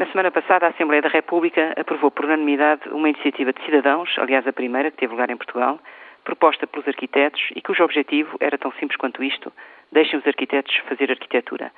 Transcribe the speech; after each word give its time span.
Na 0.00 0.06
semana 0.06 0.30
passada, 0.30 0.64
a 0.64 0.70
Assembleia 0.70 1.02
da 1.02 1.10
República 1.10 1.74
aprovou 1.78 2.10
por 2.10 2.24
unanimidade 2.24 2.88
uma 2.88 3.10
iniciativa 3.10 3.52
de 3.52 3.62
cidadãos, 3.66 4.08
aliás, 4.16 4.46
a 4.46 4.52
primeira 4.52 4.90
que 4.90 4.96
teve 4.96 5.12
lugar 5.12 5.28
em 5.28 5.36
Portugal, 5.36 5.78
proposta 6.24 6.66
pelos 6.66 6.88
arquitetos 6.88 7.50
e 7.54 7.60
cujo 7.60 7.84
objetivo 7.84 8.34
era 8.40 8.56
tão 8.56 8.72
simples 8.80 8.96
quanto 8.96 9.22
isto: 9.22 9.52
deixem 9.92 10.18
os 10.18 10.26
arquitetos 10.26 10.74
fazer 10.88 11.10
arquitetura. 11.10 11.70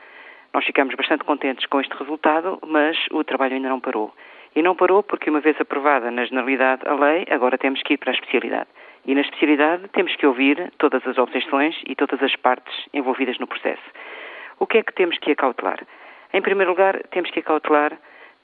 Nós 0.54 0.64
ficamos 0.64 0.94
bastante 0.94 1.24
contentes 1.24 1.66
com 1.66 1.80
este 1.80 1.96
resultado, 1.96 2.60
mas 2.64 2.96
o 3.10 3.24
trabalho 3.24 3.56
ainda 3.56 3.68
não 3.68 3.80
parou. 3.80 4.14
E 4.54 4.62
não 4.62 4.76
parou 4.76 5.02
porque, 5.02 5.28
uma 5.28 5.40
vez 5.40 5.60
aprovada 5.60 6.08
na 6.08 6.24
generalidade 6.24 6.82
a 6.86 6.94
lei, 6.94 7.26
agora 7.28 7.58
temos 7.58 7.82
que 7.82 7.94
ir 7.94 7.96
para 7.96 8.12
a 8.12 8.14
especialidade. 8.14 8.68
E 9.04 9.16
na 9.16 9.22
especialidade 9.22 9.88
temos 9.88 10.14
que 10.14 10.28
ouvir 10.28 10.72
todas 10.78 11.04
as 11.08 11.18
objeções 11.18 11.74
e 11.88 11.96
todas 11.96 12.22
as 12.22 12.36
partes 12.36 12.86
envolvidas 12.94 13.40
no 13.40 13.48
processo. 13.48 13.82
O 14.60 14.66
que 14.68 14.78
é 14.78 14.82
que 14.84 14.94
temos 14.94 15.18
que 15.18 15.32
acautelar? 15.32 15.80
Em 16.32 16.40
primeiro 16.40 16.70
lugar, 16.70 17.02
temos 17.10 17.28
que 17.32 17.40
acautelar 17.40 17.98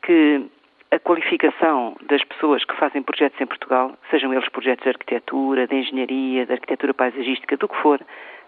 que 0.08 0.50
a 0.90 0.98
qualificação 0.98 1.94
das 2.08 2.24
pessoas 2.24 2.64
que 2.64 2.74
fazem 2.76 3.02
projetos 3.02 3.38
em 3.38 3.46
Portugal, 3.46 3.92
sejam 4.10 4.32
eles 4.32 4.48
projetos 4.48 4.82
de 4.82 4.88
arquitetura, 4.88 5.66
de 5.66 5.76
engenharia, 5.76 6.46
de 6.46 6.52
arquitetura 6.54 6.94
paisagística, 6.94 7.58
do 7.58 7.68
que 7.68 7.76
for, 7.82 8.00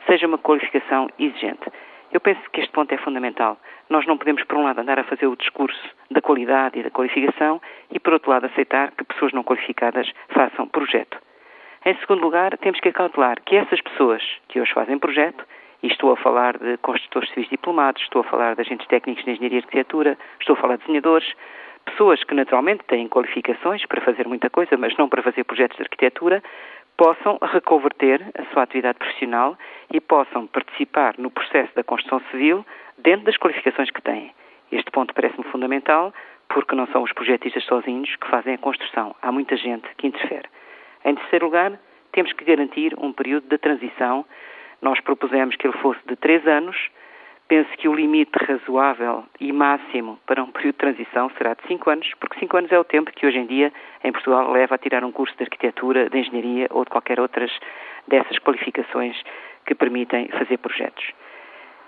seja 0.07 0.27
uma 0.27 0.39
qualificação 0.39 1.11
exigente. 1.19 1.71
Eu 2.11 2.19
penso 2.19 2.41
que 2.51 2.63
este 2.63 2.73
ponto 2.73 2.91
é 2.95 2.97
fundamental. 2.97 3.59
Nós 3.91 4.07
não 4.07 4.17
podemos, 4.17 4.43
por 4.45 4.57
um 4.57 4.63
lado, 4.63 4.81
andar 4.81 4.99
a 4.99 5.05
fazer 5.05 5.27
o 5.27 5.37
discurso 5.37 5.79
da 6.11 6.23
qualidade 6.23 6.79
e 6.79 6.83
da 6.83 6.91
qualificação 6.91 7.61
e, 7.91 8.01
por 8.01 8.15
outro 8.15 8.31
lado, 8.31 8.47
aceitar 8.47 8.91
que 8.93 9.05
pessoas 9.05 9.35
não 9.35 9.45
qualificadas 9.45 10.11
façam 10.31 10.67
projeto. 10.67 11.19
Em 11.85 11.95
segundo 11.97 12.23
lugar, 12.23 12.57
temos 12.57 12.81
que 12.81 12.89
acautelar 12.89 13.37
que 13.45 13.55
essas 13.55 13.83
pessoas 13.83 14.23
que 14.49 14.59
hoje 14.59 14.73
fazem 14.73 14.99
projeto, 14.99 15.45
e 15.83 15.87
estou 15.87 16.13
a 16.13 16.17
falar 16.17 16.59
de 16.59 16.77
construtores 16.79 17.29
civis 17.31 17.49
diplomados, 17.49 18.03
estou 18.03 18.21
a 18.21 18.25
falar 18.25 18.55
de 18.55 18.61
agentes 18.61 18.87
técnicos 18.87 19.25
de 19.25 19.31
engenharia 19.31 19.59
e 19.59 19.63
arquitetura, 19.63 20.19
estou 20.39 20.55
a 20.55 20.57
falar 20.57 20.77
de 20.77 20.83
desenhadores, 20.83 21.33
pessoas 21.85 22.23
que 22.25 22.35
naturalmente 22.35 22.85
têm 22.85 23.09
qualificações 23.09 23.85
para 23.87 24.01
fazer 24.01 24.27
muita 24.29 24.51
coisa, 24.51 24.77
mas 24.77 24.97
não 24.97 25.09
para 25.09 25.23
fazer 25.23 25.45
projetos 25.45 25.77
de 25.77 25.83
arquitetura, 25.83 26.43
possam 26.97 27.39
reconverter 27.41 28.23
a 28.39 28.45
sua 28.53 28.65
atividade 28.65 28.99
profissional 28.99 29.57
e 29.91 30.01
possam 30.01 30.47
participar 30.47 31.15
no 31.17 31.31
processo 31.31 31.75
da 31.75 31.83
construção 31.83 32.21
civil 32.31 32.65
dentro 32.99 33.25
das 33.25 33.39
qualificações 33.39 33.91
que 33.91 34.03
têm. 34.03 34.33
Este 34.71 34.91
ponto 34.91 35.15
parece-me 35.15 35.45
fundamental 35.45 36.13
porque 36.51 36.75
não 36.75 36.87
são 36.89 37.03
os 37.03 37.13
projetistas 37.13 37.65
sozinhos 37.65 38.15
que 38.17 38.29
fazem 38.29 38.55
a 38.55 38.59
construção. 38.59 39.15
Há 39.23 39.33
muita 39.33 39.57
gente 39.57 39.89
que 39.97 40.07
interfere. 40.07 40.49
Em 41.05 41.15
terceiro 41.15 41.47
lugar, 41.47 41.79
temos 42.13 42.33
que 42.33 42.45
garantir 42.45 42.95
um 42.99 43.13
período 43.13 43.49
de 43.49 43.57
transição. 43.57 44.25
Nós 44.83 45.01
propusemos 45.01 45.57
que 45.57 45.67
ele 45.67 45.77
fosse 45.79 46.01
de 46.07 46.17
três 46.17 46.47
anos, 46.47 46.77
Penso 47.51 47.69
que 47.79 47.89
o 47.89 47.95
limite 47.97 48.31
razoável 48.45 49.25
e 49.41 49.51
máximo 49.53 50.21
para 50.25 50.41
um 50.41 50.53
período 50.53 50.75
de 50.75 50.79
transição 50.79 51.29
será 51.31 51.55
de 51.55 51.67
5 51.67 51.91
anos, 51.91 52.09
porque 52.21 52.39
5 52.39 52.57
anos 52.57 52.71
é 52.71 52.79
o 52.79 52.85
tempo 52.85 53.11
que 53.11 53.27
hoje 53.27 53.39
em 53.39 53.47
dia 53.47 53.73
em 54.05 54.13
Portugal 54.13 54.53
leva 54.53 54.77
a 54.77 54.79
tirar 54.79 55.03
um 55.03 55.11
curso 55.11 55.37
de 55.37 55.43
arquitetura, 55.43 56.09
de 56.09 56.17
engenharia 56.17 56.69
ou 56.71 56.85
de 56.85 56.91
qualquer 56.91 57.19
outras 57.19 57.51
dessas 58.07 58.39
qualificações 58.39 59.21
que 59.67 59.75
permitem 59.75 60.29
fazer 60.29 60.59
projetos. 60.59 61.05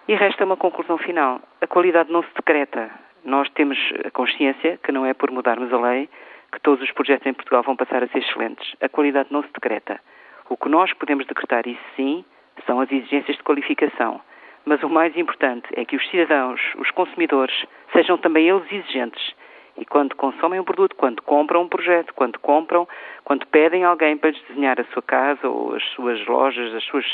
E 0.08 0.16
resta 0.16 0.44
uma 0.44 0.56
conclusão 0.56 0.98
final. 0.98 1.40
A 1.60 1.66
qualidade 1.68 2.10
não 2.10 2.24
se 2.24 2.34
decreta. 2.34 2.90
Nós 3.24 3.48
temos 3.50 3.78
a 4.04 4.10
consciência 4.10 4.80
que 4.82 4.90
não 4.90 5.06
é 5.06 5.14
por 5.14 5.30
mudarmos 5.30 5.72
a 5.72 5.78
lei 5.78 6.08
que 6.50 6.60
todos 6.60 6.82
os 6.82 6.90
projetos 6.90 7.24
em 7.28 7.34
Portugal 7.34 7.62
vão 7.62 7.76
passar 7.76 8.02
a 8.02 8.08
ser 8.08 8.18
excelentes. 8.18 8.74
A 8.80 8.88
qualidade 8.88 9.28
não 9.30 9.44
se 9.44 9.52
decreta. 9.52 10.00
O 10.48 10.56
que 10.56 10.68
nós 10.68 10.92
podemos 10.94 11.24
decretar, 11.24 11.68
isso 11.68 11.80
sim, 11.94 12.24
são 12.66 12.80
as 12.80 12.90
exigências 12.90 13.36
de 13.36 13.42
qualificação 13.42 14.20
mas 14.64 14.82
o 14.82 14.88
mais 14.88 15.16
importante 15.16 15.66
é 15.74 15.84
que 15.84 15.96
os 15.96 16.08
cidadãos, 16.08 16.60
os 16.78 16.90
consumidores, 16.90 17.54
sejam 17.92 18.16
também 18.16 18.48
eles 18.48 18.70
exigentes. 18.70 19.34
E 19.76 19.86
quando 19.86 20.14
consomem 20.14 20.60
um 20.60 20.64
produto, 20.64 20.94
quando 20.94 21.22
compram 21.22 21.62
um 21.62 21.68
projeto, 21.68 22.12
quando 22.14 22.38
compram, 22.38 22.86
quando 23.24 23.46
pedem 23.46 23.84
alguém 23.84 24.16
para 24.16 24.30
lhes 24.30 24.42
desenhar 24.48 24.78
a 24.78 24.84
sua 24.84 25.02
casa 25.02 25.48
ou 25.48 25.74
as 25.74 25.82
suas 25.94 26.24
lojas, 26.26 26.74
as 26.74 26.84
suas, 26.84 27.06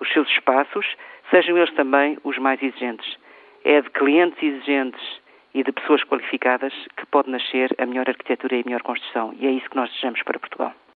os 0.00 0.08
seus 0.12 0.28
espaços, 0.30 0.86
sejam 1.30 1.56
eles 1.58 1.72
também 1.74 2.16
os 2.24 2.38
mais 2.38 2.60
exigentes. 2.62 3.18
É 3.64 3.80
de 3.80 3.90
clientes 3.90 4.42
exigentes 4.42 5.20
e 5.52 5.62
de 5.62 5.72
pessoas 5.72 6.02
qualificadas 6.04 6.72
que 6.96 7.04
pode 7.06 7.30
nascer 7.30 7.70
a 7.78 7.84
melhor 7.84 8.08
arquitetura 8.08 8.56
e 8.56 8.60
a 8.60 8.64
melhor 8.64 8.82
construção. 8.82 9.34
E 9.38 9.46
é 9.46 9.50
isso 9.50 9.68
que 9.68 9.76
nós 9.76 9.90
desejamos 9.90 10.22
para 10.22 10.38
Portugal. 10.38 10.72